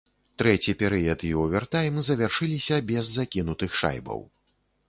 [0.41, 4.19] Трэці перыяд і овертайм завяршыліся без закінутых шайбаў.